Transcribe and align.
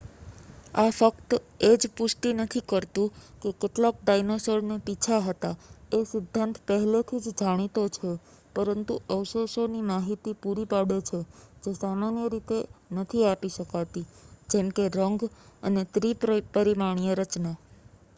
આ 0.73 0.91
ફક્ત 0.93 1.29
એજ 1.65 1.81
પુષ્ટિ 1.95 2.29
નથી 2.37 2.67
કરતું 2.69 3.09
કે 3.41 3.59
કેટલાક 3.61 3.95
ડાઈનાસોર 3.99 4.59
ને 4.63 4.75
પીછા 4.85 5.21
હતા 5.25 5.59
એ 5.91 6.07
સિદ્ધાંત 6.07 6.55
પહેલેથી 6.67 7.21
જ 7.21 7.37
જાણીતો 7.39 7.81
છે 7.95 8.09
પરંતુ 8.55 8.93
અવશેષો 9.11 9.61
ની 9.67 9.87
માહિતી 9.87 10.39
પૂરી 10.41 10.69
પાડે 10.69 10.97
છે 11.07 11.19
જે 11.63 11.71
સામાન્ય 11.75 12.23
રીતે 12.29 12.57
નથી 12.95 13.27
આપી 13.27 13.55
શકાતી 13.55 14.09
જેમકે 14.49 14.83
રંગ 14.95 15.19
અને 15.63 15.81
ત્રી-પરિમાણીય 15.93 17.13
રચના 17.19 17.57